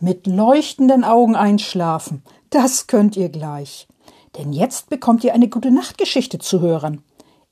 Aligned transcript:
Mit 0.00 0.28
leuchtenden 0.28 1.02
Augen 1.02 1.34
einschlafen, 1.34 2.22
das 2.50 2.86
könnt 2.86 3.16
ihr 3.16 3.30
gleich. 3.30 3.88
Denn 4.36 4.52
jetzt 4.52 4.90
bekommt 4.90 5.24
ihr 5.24 5.34
eine 5.34 5.48
gute 5.48 5.72
Nachtgeschichte 5.72 6.38
zu 6.38 6.60
hören. 6.60 7.02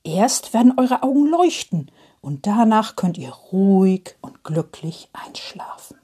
Erst 0.04 0.54
werden 0.54 0.74
eure 0.76 1.02
Augen 1.02 1.26
leuchten 1.26 1.90
und 2.20 2.46
danach 2.46 2.94
könnt 2.94 3.18
ihr 3.18 3.30
ruhig 3.30 4.14
und 4.20 4.44
glücklich 4.44 5.08
einschlafen. 5.12 5.96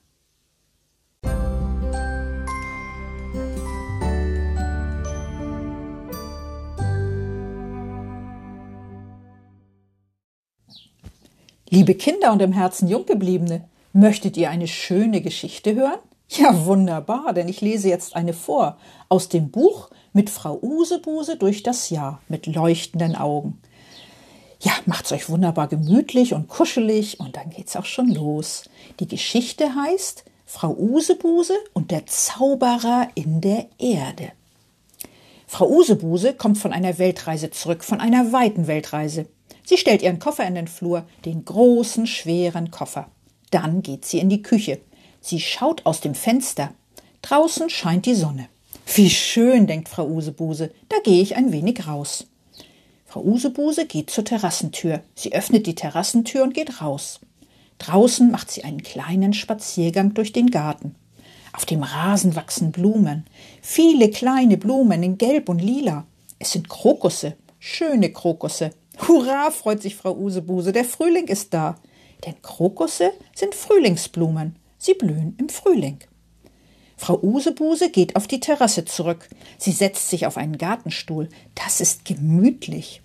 Liebe 11.71 11.95
Kinder 11.95 12.33
und 12.33 12.43
im 12.43 12.53
Herzen 12.53 12.89
Junggebliebene, 12.89 13.69
möchtet 13.93 14.37
ihr 14.37 14.51
eine 14.51 14.67
schöne 14.67 15.21
Geschichte 15.21 15.77
hören? 15.77 16.01
Ja, 16.35 16.65
wunderbar, 16.65 17.35
denn 17.35 17.47
ich 17.47 17.61
lese 17.61 17.91
jetzt 17.91 18.17
eine 18.17 18.33
vor 18.33 18.79
aus 19.11 19.29
dem 19.29 19.51
Buch 19.51 19.91
mit 20.15 20.31
Frau 20.31 20.59
Usebuse 20.63 21.37
durch 21.37 21.63
das 21.63 21.91
Jahr 21.91 22.23
mit 22.29 22.47
leuchtenden 22.47 23.17
Augen. 23.17 23.61
Ja, 24.59 24.73
macht's 24.87 25.13
euch 25.13 25.29
wunderbar 25.29 25.69
gemütlich 25.69 26.33
und 26.33 26.49
kuschelig 26.49 27.21
und 27.21 27.37
dann 27.37 27.51
geht's 27.51 27.77
auch 27.77 27.85
schon 27.85 28.09
los. 28.09 28.71
Die 28.99 29.09
Geschichte 29.09 29.75
heißt 29.75 30.25
Frau 30.47 30.75
Usebuse 30.75 31.55
und 31.75 31.91
der 31.91 32.07
Zauberer 32.07 33.09
in 33.15 33.43
der 33.43 33.67
Erde. 33.79 34.33
Frau 35.47 35.69
Usebuse 35.69 36.33
kommt 36.33 36.57
von 36.57 36.73
einer 36.73 36.97
Weltreise 36.99 37.51
zurück, 37.51 37.85
von 37.85 38.01
einer 38.01 38.33
weiten 38.33 38.69
Weltreise. 38.69 39.27
Sie 39.65 39.77
stellt 39.77 40.01
ihren 40.01 40.19
Koffer 40.19 40.47
in 40.47 40.55
den 40.55 40.69
Flur, 40.69 41.05
den 41.27 41.45
großen, 41.45 42.07
schweren 42.07 42.71
Koffer. 42.71 43.11
Dann 43.51 43.83
geht 43.83 44.07
sie 44.07 44.19
in 44.19 44.31
die 44.31 44.41
Küche. 44.41 44.81
Sie 45.23 45.41
schaut 45.41 45.87
aus 45.87 46.01
dem 46.01 46.17
Fenster. 46.17 46.75
Draußen 47.23 47.71
scheint 47.71 48.07
die 48.07 48.17
Sonne. 48.17 48.49
Wie 48.95 49.09
schön, 49.09 49.69
denkt 49.69 49.89
Frau 49.89 50.07
Usebuse, 50.07 50.73
da 50.89 50.97
gehe 51.05 51.23
ich 51.23 51.37
ein 51.37 51.53
wenig 51.53 51.87
raus. 51.87 52.27
Frau 53.07 53.23
Usebuse 53.23 53.87
geht 53.87 54.11
zur 54.11 54.25
Terrassentür. 54.25 55.01
Sie 55.15 55.33
öffnet 55.33 55.67
die 55.67 55.77
Terrassentür 55.77 56.43
und 56.43 56.55
geht 56.55 56.83
raus. 56.83 57.21
Draußen 57.79 58.33
macht 58.33 58.51
sie 58.51 58.65
einen 58.65 58.83
kleinen 58.83 59.33
Spaziergang 59.33 60.13
durch 60.13 60.33
den 60.33 60.51
Garten. 60.51 60.97
Auf 61.53 61.67
dem 61.67 61.85
Rasen 61.85 62.35
wachsen 62.35 62.73
Blumen. 62.73 63.25
Viele 63.61 64.11
kleine 64.11 64.57
Blumen 64.57 65.05
in 65.05 65.19
Gelb 65.19 65.49
und 65.49 65.61
Lila. 65.61 66.05
Es 66.41 66.51
sind 66.51 66.69
Krokusse, 66.69 67.37
schöne 67.61 68.13
Krokusse. 68.13 68.71
Hurra, 69.07 69.53
freut 69.53 69.83
sich 69.83 69.95
Frau 69.95 70.17
Usebuse, 70.17 70.73
der 70.73 70.85
Frühling 70.85 71.29
ist 71.29 71.55
da. 71.55 71.77
Denn 72.27 72.41
Krokusse 72.43 73.13
sind 73.35 73.55
Frühlingsblumen. 73.55 74.57
Sie 74.83 74.95
blühen 74.95 75.37
im 75.39 75.49
Frühling. 75.49 76.01
Frau 76.97 77.17
Usebuse 77.23 77.89
geht 77.89 78.17
auf 78.17 78.27
die 78.27 78.41
Terrasse 78.41 78.85
zurück. 78.85 79.29
Sie 79.57 79.71
setzt 79.71 80.11
sich 80.11 80.27
auf 80.27 80.37
einen 80.37 80.59
Gartenstuhl. 80.59 81.29
Das 81.55 81.81
ist 81.81 82.05
gemütlich. 82.05 83.01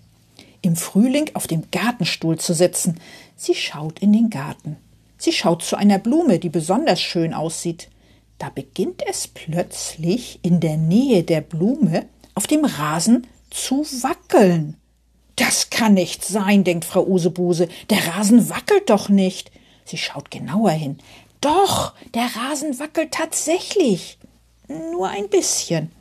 Im 0.60 0.74
Frühling 0.74 1.30
auf 1.34 1.46
dem 1.46 1.70
Gartenstuhl 1.70 2.36
zu 2.36 2.52
sitzen. 2.52 2.98
Sie 3.36 3.54
schaut 3.54 4.00
in 4.00 4.12
den 4.12 4.28
Garten. 4.28 4.76
Sie 5.18 5.30
schaut 5.30 5.62
zu 5.62 5.76
einer 5.76 6.00
Blume, 6.00 6.40
die 6.40 6.48
besonders 6.48 7.00
schön 7.00 7.32
aussieht. 7.32 7.90
Da 8.38 8.50
beginnt 8.50 9.04
es 9.08 9.28
plötzlich 9.28 10.40
in 10.42 10.58
der 10.58 10.78
Nähe 10.78 11.22
der 11.22 11.42
Blume 11.42 12.06
auf 12.34 12.48
dem 12.48 12.64
Rasen 12.64 13.24
zu 13.50 13.84
wackeln. 14.02 14.76
Das 15.36 15.70
kann 15.70 15.94
nicht 15.94 16.24
sein, 16.24 16.64
denkt 16.64 16.84
Frau 16.84 17.06
Usebuse. 17.06 17.68
Der 17.88 18.04
Rasen 18.08 18.50
wackelt 18.50 18.90
doch 18.90 19.08
nicht. 19.08 19.52
Sie 19.84 19.96
schaut 19.96 20.30
genauer 20.30 20.72
hin. 20.72 20.98
Doch, 21.40 21.94
der 22.14 22.28
Rasen 22.36 22.78
wackelt 22.78 23.12
tatsächlich. 23.12 24.18
Nur 24.66 25.08
ein 25.08 25.28
bisschen. 25.28 25.92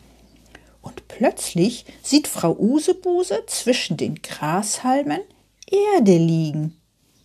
Und 0.81 1.07
plötzlich 1.07 1.85
sieht 2.01 2.27
Frau 2.27 2.55
Usebuse 2.57 3.43
zwischen 3.45 3.97
den 3.97 4.21
Grashalmen 4.21 5.21
Erde 5.69 6.17
liegen. 6.17 6.79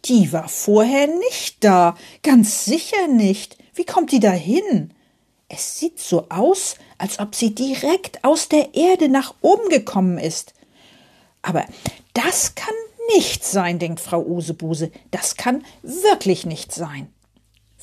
Die 0.04 0.32
war 0.32 0.48
vorher 0.48 1.06
nicht 1.06 1.62
da, 1.62 1.97
ganz 2.22 2.64
sicher 2.64 3.06
nicht. 3.06 3.56
Wie 3.75 3.84
kommt 3.84 4.10
die 4.10 4.20
da 4.20 4.32
hin? 4.32 4.92
Es 5.48 5.78
sieht 5.78 6.00
so 6.00 6.26
aus, 6.28 6.76
als 6.98 7.19
ob 7.19 7.34
sie 7.34 7.54
direkt 7.54 8.25
aus 8.25 8.48
der 8.48 8.75
Erde 8.75 9.08
nach 9.08 9.34
oben 9.42 9.69
gekommen 9.69 10.19
ist. 10.19 10.54
Aber 11.42 11.64
das 12.14 12.54
kann 12.54 12.75
nicht 13.14 13.44
sein, 13.44 13.78
denkt 13.78 14.00
Frau 14.00 14.22
Usebuse. 14.25 14.91
Das 15.10 15.37
kann 15.37 15.64
wirklich 15.82 16.47
nicht 16.47 16.72
sein. 16.72 17.12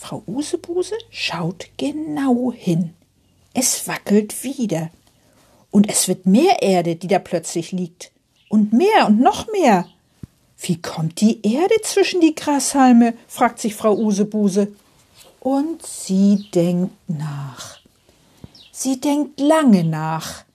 Frau 0.01 0.23
Usebuse 0.27 0.95
schaut 1.09 1.67
genau 1.75 2.53
hin. 2.53 2.93
Es 3.53 3.85
wackelt 3.85 4.45
wieder. 4.45 4.91
Und 5.71 5.89
es 5.89 6.07
wird 6.07 6.25
mehr 6.25 6.61
Erde, 6.61 6.95
die 6.95 7.07
da 7.07 7.19
plötzlich 7.19 7.73
liegt. 7.73 8.11
Und 8.47 8.71
mehr 8.71 9.07
und 9.07 9.19
noch 9.19 9.51
mehr. 9.51 9.87
Wie 10.57 10.81
kommt 10.81 11.19
die 11.19 11.45
Erde 11.45 11.75
zwischen 11.83 12.21
die 12.21 12.33
Grashalme? 12.33 13.13
fragt 13.27 13.59
sich 13.59 13.75
Frau 13.75 13.93
Usebuse. 13.93 14.71
Und 15.41 15.85
sie 15.85 16.47
denkt 16.55 16.95
nach. 17.07 17.81
Sie 18.71 19.01
denkt 19.01 19.37
lange 19.41 19.83
nach. 19.83 20.45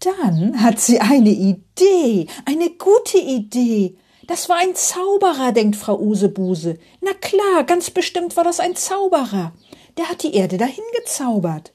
Dann 0.00 0.60
hat 0.60 0.80
sie 0.80 1.00
eine 1.00 1.30
Idee, 1.30 2.26
eine 2.44 2.70
gute 2.70 3.18
Idee. 3.18 3.94
Das 4.26 4.48
war 4.48 4.56
ein 4.56 4.74
Zauberer, 4.74 5.52
denkt 5.52 5.76
Frau 5.76 5.98
Usebuse. 5.98 6.78
Na 7.02 7.12
klar, 7.12 7.64
ganz 7.64 7.90
bestimmt 7.90 8.36
war 8.36 8.44
das 8.44 8.58
ein 8.58 8.74
Zauberer. 8.74 9.52
Der 9.98 10.08
hat 10.08 10.22
die 10.22 10.34
Erde 10.34 10.56
dahin 10.56 10.84
gezaubert. 10.96 11.72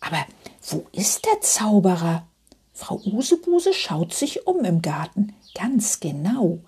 Aber 0.00 0.24
wo 0.68 0.86
ist 0.92 1.26
der 1.26 1.40
Zauberer? 1.40 2.26
Frau 2.72 3.00
Usebuse 3.04 3.72
schaut 3.72 4.14
sich 4.14 4.46
um 4.46 4.64
im 4.64 4.82
Garten, 4.82 5.34
ganz 5.54 5.98
genau. 5.98 6.60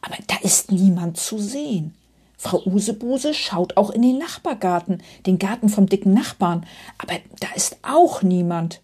Aber 0.00 0.16
da 0.26 0.36
ist 0.42 0.70
niemand 0.70 1.16
zu 1.16 1.38
sehen. 1.38 1.96
Frau 2.36 2.62
Usebuse 2.66 3.34
schaut 3.34 3.76
auch 3.76 3.90
in 3.90 4.02
den 4.02 4.18
Nachbargarten, 4.18 5.02
den 5.26 5.38
Garten 5.38 5.68
vom 5.68 5.86
dicken 5.86 6.12
Nachbarn, 6.12 6.66
aber 6.98 7.14
da 7.40 7.48
ist 7.54 7.78
auch 7.82 8.22
niemand. 8.22 8.82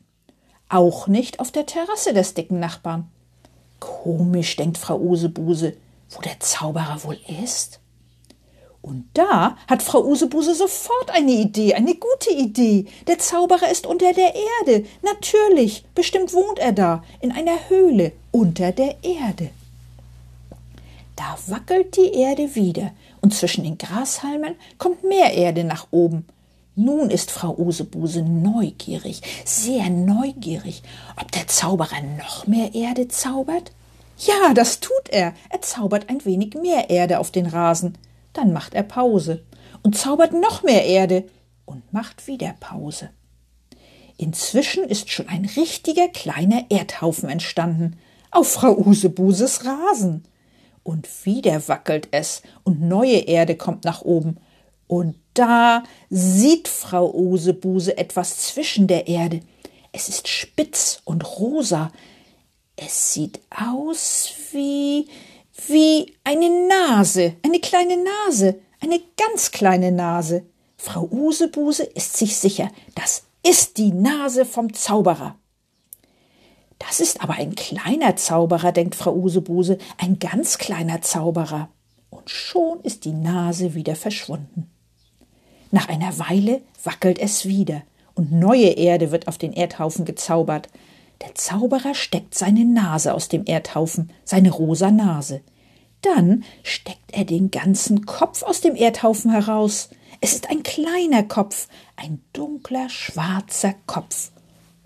Auch 0.69 1.07
nicht 1.07 1.41
auf 1.41 1.53
der 1.53 1.67
Terrasse 1.67 2.15
des 2.15 2.35
dicken 2.35 2.59
Nachbarn. 2.59 3.11
Komisch, 3.81 4.57
denkt 4.57 4.79
Frau 4.79 4.99
Usebuse, 4.99 5.77
wo 6.11 6.21
der 6.21 6.39
Zauberer 6.39 7.03
wohl 7.05 7.19
ist. 7.43 7.81
Und 8.83 9.05
da 9.13 9.57
hat 9.69 9.83
Frau 9.83 10.03
Usebuse 10.05 10.55
sofort 10.55 11.11
eine 11.11 11.33
Idee, 11.33 11.75
eine 11.75 11.95
gute 11.95 12.31
Idee. 12.31 12.87
Der 13.07 13.19
Zauberer 13.19 13.71
ist 13.71 13.87
unter 13.87 14.13
der 14.13 14.35
Erde. 14.35 14.87
Natürlich, 15.03 15.85
bestimmt 15.95 16.33
wohnt 16.33 16.59
er 16.59 16.73
da, 16.73 17.05
in 17.21 17.33
einer 17.33 17.69
Höhle 17.69 18.13
unter 18.31 18.73
der 18.73 18.97
Erde. 19.05 19.51
Da 21.17 21.37
wackelt 21.49 21.97
die 21.97 22.15
Erde 22.15 22.55
wieder, 22.55 22.93
und 23.21 23.35
zwischen 23.35 23.65
den 23.65 23.77
Grashalmen 23.77 24.57
kommt 24.79 25.05
mehr 25.05 25.35
Erde 25.35 25.65
nach 25.65 25.89
oben. 25.91 26.27
Nun 26.83 27.11
ist 27.11 27.31
Frau 27.31 27.55
Usebuse 27.59 28.23
neugierig, 28.23 29.21
sehr 29.45 29.91
neugierig, 29.91 30.83
ob 31.21 31.31
der 31.31 31.47
Zauberer 31.47 32.01
noch 32.17 32.47
mehr 32.47 32.75
Erde 32.75 33.07
zaubert. 33.07 33.73
Ja, 34.17 34.55
das 34.55 34.81
tut 34.81 35.11
er. 35.11 35.35
Er 35.51 35.61
zaubert 35.61 36.09
ein 36.09 36.25
wenig 36.25 36.55
mehr 36.55 36.89
Erde 36.89 37.19
auf 37.19 37.31
den 37.31 37.45
Rasen. 37.45 37.99
Dann 38.33 38.55
macht 38.55 38.73
er 38.73 38.83
Pause 38.83 39.45
und 39.83 39.99
zaubert 39.99 40.33
noch 40.33 40.63
mehr 40.63 40.87
Erde 40.87 41.25
und 41.67 41.93
macht 41.93 42.27
wieder 42.27 42.55
Pause. 42.61 43.11
Inzwischen 44.17 44.85
ist 44.85 45.11
schon 45.11 45.29
ein 45.29 45.45
richtiger 45.45 46.09
kleiner 46.09 46.65
Erdhaufen 46.71 47.29
entstanden 47.29 47.99
auf 48.31 48.53
Frau 48.53 48.75
Usebuses 48.75 49.67
Rasen. 49.67 50.25
Und 50.83 51.27
wieder 51.27 51.69
wackelt 51.69 52.09
es 52.13 52.41
und 52.65 52.81
neue 52.81 53.19
Erde 53.19 53.55
kommt 53.55 53.85
nach 53.85 54.01
oben. 54.01 54.39
Und 54.91 55.15
da 55.35 55.85
sieht 56.09 56.67
Frau 56.67 57.15
Usebuse 57.15 57.97
etwas 57.97 58.39
zwischen 58.39 58.89
der 58.89 59.07
Erde. 59.07 59.39
Es 59.93 60.09
ist 60.09 60.27
spitz 60.27 61.01
und 61.05 61.39
rosa. 61.39 61.93
Es 62.75 63.13
sieht 63.13 63.39
aus 63.51 64.33
wie 64.51 65.07
wie 65.69 66.13
eine 66.25 66.67
Nase, 66.67 67.37
eine 67.45 67.61
kleine 67.61 68.03
Nase, 68.03 68.59
eine 68.81 69.01
ganz 69.17 69.53
kleine 69.53 69.93
Nase. 69.93 70.45
Frau 70.77 71.05
Usebuse 71.09 71.85
ist 71.85 72.17
sich 72.17 72.37
sicher, 72.37 72.69
das 72.97 73.23
ist 73.47 73.79
die 73.79 73.93
Nase 73.93 74.45
vom 74.45 74.75
Zauberer. 74.75 75.37
Das 76.81 76.99
ist 76.99 77.23
aber 77.23 77.35
ein 77.35 77.55
kleiner 77.55 78.17
Zauberer, 78.17 78.73
denkt 78.73 78.97
Frau 78.97 79.15
Usebuse, 79.15 79.79
ein 79.99 80.19
ganz 80.19 80.59
kleiner 80.59 81.01
Zauberer. 81.01 81.69
Und 82.09 82.29
schon 82.29 82.81
ist 82.81 83.05
die 83.05 83.13
Nase 83.13 83.75
wieder 83.75 83.95
verschwunden. 83.95 84.69
Nach 85.71 85.89
einer 85.89 86.19
Weile 86.19 86.63
wackelt 86.83 87.19
es 87.19 87.47
wieder, 87.47 87.83
und 88.15 88.33
neue 88.33 88.71
Erde 88.71 89.13
wird 89.13 89.29
auf 89.29 89.39
den 89.39 89.53
Erdhaufen 89.53 90.05
gezaubert. 90.05 90.69
Der 91.21 91.35
Zauberer 91.35 91.95
steckt 91.95 92.35
seine 92.35 92.65
Nase 92.65 93.15
aus 93.15 93.29
dem 93.29 93.45
Erdhaufen, 93.47 94.11
seine 94.25 94.51
rosa 94.51 94.91
Nase. 94.91 95.43
Dann 96.03 96.45
steckt 96.63 97.13
er 97.13 97.25
den 97.25 97.51
ganzen 97.51 98.07
Kopf 98.07 98.43
aus 98.43 98.61
dem 98.61 98.75
Erdhaufen 98.75 99.31
heraus. 99.31 99.91
Es 100.21 100.33
ist 100.33 100.51
ein 100.51 100.63
kleiner 100.63 101.23
Kopf, 101.23 101.69
ein 101.97 102.21
dunkler, 102.33 102.89
schwarzer 102.89 103.75
Kopf. 103.87 104.33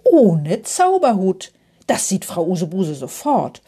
Ohne 0.02 0.62
Zauberhut. 0.62 1.52
Das 1.86 2.08
sieht 2.08 2.24
Frau 2.24 2.46
Usebuse 2.46 2.94
sofort. 2.94 3.62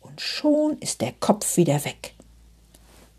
Und 0.00 0.20
schon 0.20 0.78
ist 0.78 1.00
der 1.00 1.12
Kopf 1.20 1.56
wieder 1.56 1.84
weg. 1.84 2.14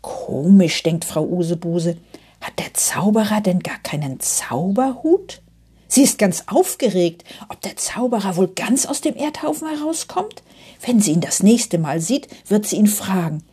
Komisch, 0.00 0.82
denkt 0.82 1.04
Frau 1.04 1.24
Usebuse. 1.24 1.96
Hat 2.42 2.58
der 2.58 2.74
Zauberer 2.74 3.40
denn 3.40 3.60
gar 3.60 3.78
keinen 3.78 4.20
Zauberhut? 4.20 5.40
Sie 5.86 6.02
ist 6.02 6.18
ganz 6.18 6.44
aufgeregt, 6.48 7.24
ob 7.48 7.60
der 7.60 7.76
Zauberer 7.76 8.36
wohl 8.36 8.48
ganz 8.48 8.84
aus 8.84 9.00
dem 9.00 9.16
Erdhaufen 9.16 9.68
herauskommt. 9.68 10.42
Wenn 10.84 11.00
sie 11.00 11.12
ihn 11.12 11.20
das 11.20 11.42
nächste 11.42 11.78
Mal 11.78 12.00
sieht, 12.00 12.28
wird 12.50 12.66
sie 12.66 12.76
ihn 12.76 12.88
fragen. 12.88 13.44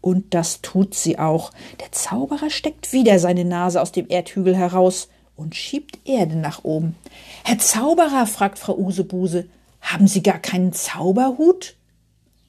Und 0.00 0.32
das 0.32 0.62
tut 0.62 0.94
sie 0.94 1.18
auch. 1.18 1.50
Der 1.80 1.92
Zauberer 1.92 2.48
steckt 2.48 2.92
wieder 2.94 3.18
seine 3.18 3.44
Nase 3.44 3.82
aus 3.82 3.92
dem 3.92 4.08
Erdhügel 4.08 4.56
heraus 4.56 5.08
und 5.36 5.54
schiebt 5.54 5.98
Erde 6.06 6.36
nach 6.36 6.64
oben. 6.64 6.96
Herr 7.44 7.58
Zauberer, 7.58 8.26
fragt 8.26 8.58
Frau 8.58 8.76
Usebuse, 8.76 9.48
haben 9.82 10.06
Sie 10.06 10.22
gar 10.22 10.38
keinen 10.38 10.72
Zauberhut? 10.72 11.76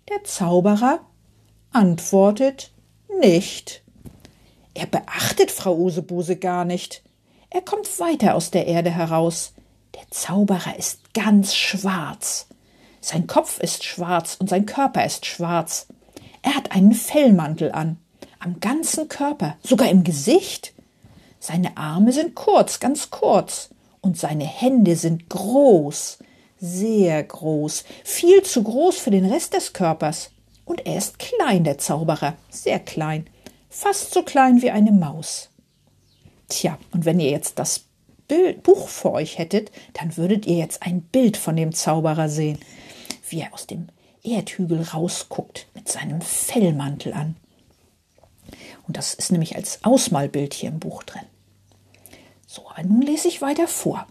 Der 0.09 0.23
Zauberer 0.23 0.99
antwortet 1.71 2.71
nicht. 3.19 3.80
Er 4.81 4.87
beachtet 4.87 5.51
Frau 5.51 5.75
Usebuse 5.75 6.37
gar 6.37 6.65
nicht. 6.65 7.03
Er 7.51 7.61
kommt 7.61 7.99
weiter 7.99 8.33
aus 8.33 8.49
der 8.49 8.65
Erde 8.65 8.89
heraus. 8.89 9.53
Der 9.93 10.09
Zauberer 10.09 10.75
ist 10.75 11.13
ganz 11.13 11.53
schwarz. 11.53 12.47
Sein 12.99 13.27
Kopf 13.27 13.59
ist 13.59 13.83
schwarz 13.83 14.37
und 14.39 14.49
sein 14.49 14.65
Körper 14.65 15.05
ist 15.05 15.27
schwarz. 15.27 15.85
Er 16.41 16.55
hat 16.55 16.71
einen 16.71 16.93
Fellmantel 16.93 17.71
an, 17.71 17.97
am 18.39 18.59
ganzen 18.59 19.07
Körper, 19.07 19.55
sogar 19.61 19.87
im 19.87 20.03
Gesicht. 20.03 20.73
Seine 21.39 21.77
Arme 21.77 22.11
sind 22.11 22.33
kurz, 22.33 22.79
ganz 22.79 23.11
kurz, 23.11 23.69
und 24.01 24.17
seine 24.17 24.45
Hände 24.45 24.95
sind 24.95 25.29
groß, 25.29 26.17
sehr 26.59 27.23
groß, 27.23 27.83
viel 28.03 28.41
zu 28.41 28.63
groß 28.63 28.97
für 28.97 29.11
den 29.11 29.31
Rest 29.31 29.53
des 29.53 29.73
Körpers. 29.73 30.31
Und 30.65 30.87
er 30.87 30.97
ist 30.97 31.19
klein, 31.19 31.65
der 31.65 31.77
Zauberer, 31.77 32.33
sehr 32.49 32.79
klein, 32.79 33.27
fast 33.71 34.13
so 34.13 34.21
klein 34.21 34.61
wie 34.61 34.69
eine 34.69 34.91
Maus. 34.91 35.49
Tja, 36.49 36.77
und 36.91 37.05
wenn 37.05 37.19
ihr 37.19 37.31
jetzt 37.31 37.57
das 37.57 37.85
Bild, 38.27 38.63
Buch 38.63 38.87
vor 38.87 39.13
euch 39.13 39.37
hättet, 39.37 39.71
dann 39.93 40.15
würdet 40.17 40.45
ihr 40.45 40.57
jetzt 40.57 40.83
ein 40.83 41.01
Bild 41.01 41.37
von 41.37 41.55
dem 41.55 41.73
Zauberer 41.73 42.29
sehen, 42.29 42.59
wie 43.29 43.39
er 43.39 43.53
aus 43.53 43.67
dem 43.67 43.87
Erdhügel 44.23 44.83
rausguckt 44.83 45.67
mit 45.73 45.89
seinem 45.89 46.21
Fellmantel 46.21 47.13
an. 47.13 47.37
Und 48.87 48.97
das 48.97 49.13
ist 49.13 49.31
nämlich 49.31 49.55
als 49.55 49.79
Ausmalbild 49.83 50.53
hier 50.53 50.69
im 50.69 50.79
Buch 50.79 51.03
drin. 51.03 51.23
So, 52.45 52.69
aber 52.69 52.83
nun 52.83 53.01
lese 53.01 53.29
ich 53.29 53.41
weiter 53.41 53.67
vor. 53.67 54.05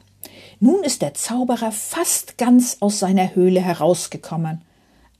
Nun 0.59 0.83
ist 0.83 1.03
der 1.03 1.15
Zauberer 1.15 1.73
fast 1.73 2.39
ganz 2.39 2.79
aus 2.81 2.99
seiner 2.99 3.35
Höhle 3.35 3.61
herausgekommen. 3.61 4.63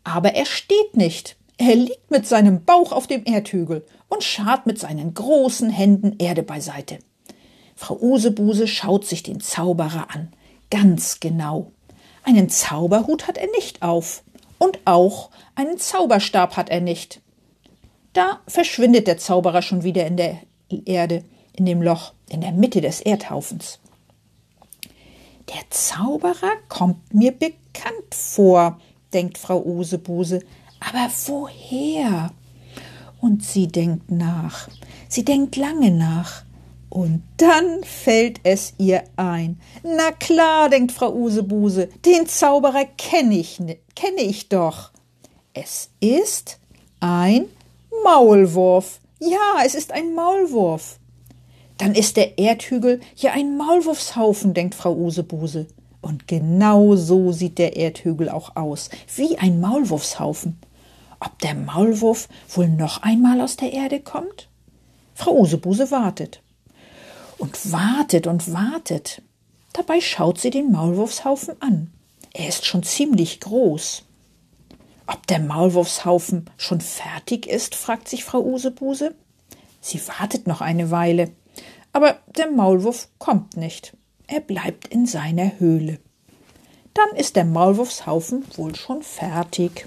Aber 0.03 0.35
er 0.35 0.47
steht 0.47 0.97
nicht. 0.97 1.37
Er 1.59 1.75
liegt 1.75 2.11
mit 2.11 2.27
seinem 2.27 2.65
Bauch 2.65 2.93
auf 2.93 3.07
dem 3.07 3.25
Erdhügel 3.27 3.85
und 4.11 4.23
scharrt 4.23 4.67
mit 4.67 4.79
seinen 4.79 5.15
großen 5.15 5.71
Händen 5.71 6.17
Erde 6.19 6.43
beiseite. 6.43 6.99
Frau 7.75 7.97
Usebuse 7.99 8.67
schaut 8.67 9.07
sich 9.07 9.23
den 9.23 9.41
Zauberer 9.41 10.09
an, 10.11 10.29
ganz 10.71 11.21
genau. 11.21 11.73
Einen 12.25 12.51
Zauberhut 12.51 13.27
hat 13.27 13.39
er 13.39 13.49
nicht 13.53 13.81
auf 13.81 14.23
und 14.59 14.81
auch 14.85 15.31
einen 15.55 15.79
Zauberstab 15.79 16.59
hat 16.59 16.69
er 16.69 16.83
nicht. 16.83 17.23
Da 18.13 18.41
verschwindet 18.47 19.07
der 19.07 19.17
Zauberer 19.17 19.63
schon 19.63 19.85
wieder 19.85 20.07
in 20.07 20.19
der 20.19 20.39
Erde 20.85 21.25
in 21.55 21.65
dem 21.65 21.81
Loch 21.81 22.13
in 22.29 22.41
der 22.43 22.53
Mitte 22.53 22.81
des 22.81 23.01
Erdhaufens. 23.01 23.81
Der 25.49 25.63
Zauberer 25.71 26.53
kommt 26.69 27.13
mir 27.13 27.33
bekannt 27.33 28.15
vor, 28.15 28.81
denkt 29.13 29.39
Frau 29.39 29.63
Usebuse, 29.65 30.41
aber 30.81 31.11
woher? 31.27 32.31
Und 33.21 33.45
sie 33.45 33.69
denkt 33.69 34.11
nach, 34.11 34.69
sie 35.09 35.25
denkt 35.25 35.57
lange 35.57 35.91
nach, 35.91 36.45
und 36.91 37.23
dann 37.37 37.85
fällt 37.85 38.41
es 38.43 38.75
ihr 38.77 39.05
ein. 39.17 39.61
Na 39.85 40.11
klar, 40.11 40.69
denkt 40.69 40.91
Frau 40.91 41.15
Usebuse, 41.15 41.89
den 42.05 42.27
Zauberer 42.27 42.85
kenne 42.99 43.39
ich, 43.39 43.59
kenne 43.95 44.23
ich 44.23 44.49
doch. 44.49 44.91
Es 45.55 45.91
ist 46.01 46.59
ein 46.99 47.47
Maulwurf. 48.05 48.99
Ja, 49.21 49.63
es 49.65 49.75
ist 49.75 49.93
ein 49.93 50.15
Maulwurf. 50.15 50.99
Dann 51.79 51.95
ist 51.95 52.17
der 52.17 52.39
Erdhügel 52.39 53.01
ja 53.17 53.33
ein 53.33 53.57
Maulwurfshaufen, 53.57 54.53
denkt 54.53 54.75
Frau 54.75 54.95
Usebuse. 54.95 55.67
Und 56.03 56.27
genau 56.27 56.97
so 56.97 57.31
sieht 57.31 57.59
der 57.59 57.77
Erdhügel 57.77 58.29
auch 58.29 58.57
aus, 58.57 58.91
wie 59.15 59.39
ein 59.39 59.61
Maulwurfshaufen. 59.61 60.59
Ob 61.21 61.39
der 61.41 61.55
Maulwurf 61.55 62.29
wohl 62.49 62.69
noch 62.69 63.03
einmal 63.03 63.41
aus 63.41 63.57
der 63.57 63.73
Erde 63.73 64.01
kommt? 64.01 64.49
Frau 65.15 65.39
Usebuse 65.39 65.91
wartet. 65.91 66.43
Und 67.39 67.73
wartet 67.73 68.27
und 68.27 68.53
wartet. 68.53 69.23
Dabei 69.73 70.01
schaut 70.01 70.41
sie 70.41 70.51
den 70.51 70.73
Maulwurfshaufen 70.73 71.61
an. 71.61 71.93
Er 72.33 72.49
ist 72.49 72.65
schon 72.65 72.83
ziemlich 72.83 73.41
groß. 73.41 74.03
Ob 75.07 75.27
der 75.27 75.41
Maulwurfshaufen 75.41 76.49
schon 76.57 76.81
fertig 76.81 77.47
ist, 77.47 77.75
fragt 77.75 78.09
sich 78.09 78.25
Frau 78.25 78.41
Usebuse. 78.41 79.15
Sie 79.81 80.01
wartet 80.09 80.47
noch 80.47 80.61
eine 80.61 80.91
Weile. 80.91 81.31
Aber 81.93 82.19
der 82.37 82.51
Maulwurf 82.51 83.09
kommt 83.19 83.57
nicht. 83.57 83.97
Er 84.27 84.41
bleibt 84.41 84.87
in 84.89 85.07
seiner 85.07 85.59
Höhle. 85.59 85.99
Dann 86.95 87.17
ist 87.17 87.37
der 87.37 87.45
Maulwurfshaufen 87.45 88.45
wohl 88.57 88.75
schon 88.75 89.03
fertig. 89.03 89.87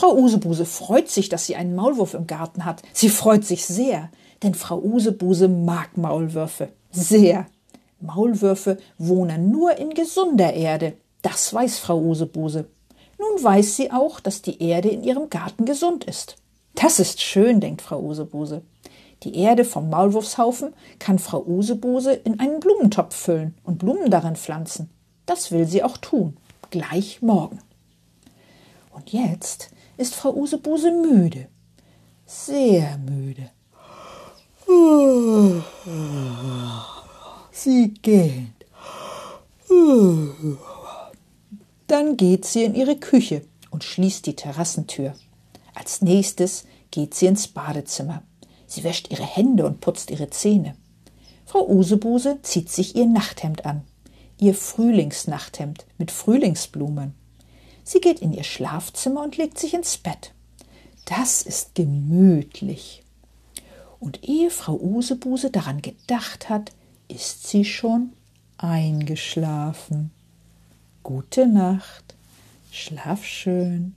Frau 0.00 0.16
Usebuse 0.16 0.64
freut 0.64 1.10
sich, 1.10 1.28
dass 1.28 1.44
sie 1.44 1.56
einen 1.56 1.74
Maulwurf 1.74 2.14
im 2.14 2.26
Garten 2.26 2.64
hat. 2.64 2.80
Sie 2.94 3.10
freut 3.10 3.44
sich 3.44 3.66
sehr, 3.66 4.08
denn 4.42 4.54
Frau 4.54 4.78
Usebuse 4.78 5.46
mag 5.46 5.98
Maulwürfe. 5.98 6.70
Sehr. 6.90 7.46
Maulwürfe 8.00 8.78
wohnen 8.96 9.50
nur 9.50 9.76
in 9.76 9.90
gesunder 9.90 10.54
Erde. 10.54 10.94
Das 11.20 11.52
weiß 11.52 11.80
Frau 11.80 12.00
Usebuse. 12.00 12.64
Nun 13.18 13.44
weiß 13.44 13.76
sie 13.76 13.90
auch, 13.92 14.20
dass 14.20 14.40
die 14.40 14.62
Erde 14.62 14.88
in 14.88 15.04
ihrem 15.04 15.28
Garten 15.28 15.66
gesund 15.66 16.04
ist. 16.04 16.36
Das 16.74 16.98
ist 16.98 17.20
schön, 17.20 17.60
denkt 17.60 17.82
Frau 17.82 18.00
Usebuse. 18.00 18.62
Die 19.24 19.36
Erde 19.36 19.66
vom 19.66 19.90
Maulwurfshaufen 19.90 20.72
kann 20.98 21.18
Frau 21.18 21.44
Usebuse 21.44 22.14
in 22.14 22.40
einen 22.40 22.60
Blumentopf 22.60 23.14
füllen 23.14 23.54
und 23.64 23.76
Blumen 23.76 24.10
darin 24.10 24.36
pflanzen. 24.36 24.88
Das 25.26 25.52
will 25.52 25.66
sie 25.66 25.82
auch 25.82 25.98
tun, 25.98 26.38
gleich 26.70 27.20
morgen. 27.20 27.58
Und 28.92 29.12
jetzt 29.12 29.70
ist 30.00 30.14
Frau 30.14 30.34
Usebuse 30.34 30.90
müde, 30.90 31.48
sehr 32.24 32.96
müde. 32.98 33.50
Sie 37.52 37.94
geht. 38.00 38.46
Dann 41.86 42.16
geht 42.16 42.46
sie 42.46 42.64
in 42.64 42.74
ihre 42.74 42.96
Küche 42.96 43.42
und 43.70 43.84
schließt 43.84 44.24
die 44.24 44.36
Terrassentür. 44.36 45.12
Als 45.74 46.00
nächstes 46.00 46.64
geht 46.90 47.12
sie 47.14 47.26
ins 47.26 47.48
Badezimmer. 47.48 48.22
Sie 48.66 48.84
wäscht 48.84 49.10
ihre 49.10 49.26
Hände 49.26 49.66
und 49.66 49.82
putzt 49.82 50.10
ihre 50.10 50.30
Zähne. 50.30 50.76
Frau 51.44 51.68
Usebuse 51.68 52.38
zieht 52.42 52.70
sich 52.70 52.96
ihr 52.96 53.06
Nachthemd 53.06 53.66
an, 53.66 53.82
ihr 54.38 54.54
Frühlingsnachthemd 54.54 55.84
mit 55.98 56.10
Frühlingsblumen. 56.10 57.19
Sie 57.84 58.00
geht 58.00 58.20
in 58.20 58.32
ihr 58.32 58.44
Schlafzimmer 58.44 59.22
und 59.22 59.36
legt 59.36 59.58
sich 59.58 59.74
ins 59.74 59.96
Bett. 59.96 60.32
Das 61.04 61.42
ist 61.42 61.74
gemütlich. 61.74 63.02
Und 63.98 64.26
ehe 64.26 64.50
Frau 64.50 64.76
Usebuse 64.76 65.50
daran 65.50 65.82
gedacht 65.82 66.48
hat, 66.48 66.72
ist 67.08 67.48
sie 67.48 67.64
schon 67.64 68.12
eingeschlafen. 68.56 70.10
Gute 71.02 71.46
Nacht, 71.46 72.14
schlaf 72.70 73.24
schön. 73.24 73.94